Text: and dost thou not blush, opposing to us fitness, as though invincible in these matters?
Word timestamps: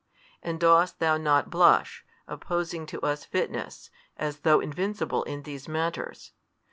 and 0.41 0.59
dost 0.59 0.97
thou 0.97 1.15
not 1.15 1.51
blush, 1.51 2.03
opposing 2.27 2.87
to 2.87 2.99
us 3.01 3.23
fitness, 3.23 3.91
as 4.17 4.39
though 4.39 4.59
invincible 4.59 5.21
in 5.25 5.43
these 5.43 5.67
matters? 5.67 6.31